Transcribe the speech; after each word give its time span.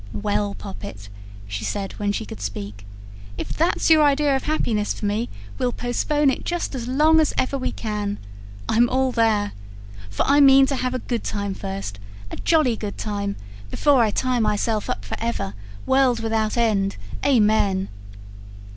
"Well, 0.13 0.55
Poppet," 0.55 1.09
she 1.47 1.63
said 1.63 1.99
when 1.99 2.11
she 2.11 2.25
could 2.25 2.41
speak, 2.41 2.87
"if 3.37 3.49
that's 3.53 3.91
your 3.91 4.01
idea 4.01 4.35
of 4.35 4.45
happiness 4.45 4.95
for 4.95 5.05
me, 5.05 5.29
we'll 5.59 5.71
postpone 5.71 6.31
it 6.31 6.43
just 6.43 6.73
as 6.73 6.87
long 6.87 7.19
as 7.19 7.35
ever 7.37 7.55
we 7.55 7.71
can. 7.71 8.17
I'm 8.67 8.89
all 8.89 9.11
there. 9.11 9.51
For 10.09 10.25
I 10.25 10.39
mean 10.41 10.65
to 10.65 10.75
have 10.75 10.95
a 10.95 11.05
good 11.05 11.23
time 11.23 11.53
first 11.53 11.99
a 12.31 12.35
jolly 12.37 12.75
good 12.75 12.97
time 12.97 13.35
before 13.69 14.01
I 14.01 14.09
tie 14.09 14.39
myself 14.39 14.89
up 14.89 15.05
for 15.05 15.17
ever, 15.19 15.53
world 15.85 16.19
without 16.19 16.57
end, 16.57 16.97
amen." 17.23 17.89